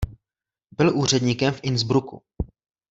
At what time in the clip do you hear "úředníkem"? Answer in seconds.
0.97-1.53